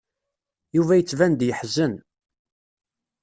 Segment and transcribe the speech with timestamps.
[0.75, 1.93] Yuba yettban-d yeḥzen.